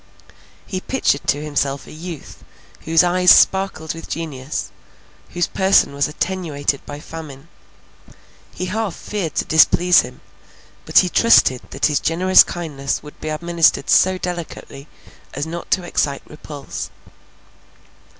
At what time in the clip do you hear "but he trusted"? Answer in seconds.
10.87-11.61